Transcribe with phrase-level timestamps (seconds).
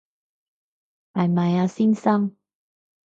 [1.13, 2.35] 係咪啊，先生